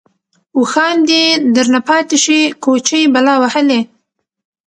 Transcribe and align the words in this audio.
اوښـان 0.57 0.95
دې 1.09 1.23
درنه 1.55 1.81
پاتې 1.89 2.17
شي 2.23 2.39
كوچـۍ 2.63 3.03
بلا 3.13 3.33
وهلې. 3.41 3.79